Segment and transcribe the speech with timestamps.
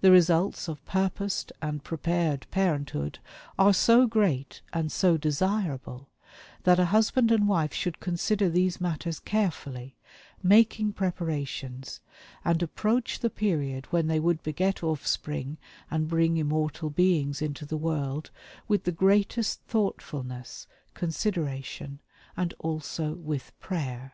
[0.00, 3.18] The results of purposed and prepared parenthood
[3.58, 6.08] are so great and so desirable
[6.62, 9.96] that a husband and wife should consider these matters carefully,
[10.40, 12.00] making preparations,
[12.44, 15.58] and approach the period when they would beget offspring
[15.90, 18.30] and bring immortal beings into the world
[18.68, 21.98] with the greatest thoughtfulness, consideration,
[22.36, 24.12] and also with prayer."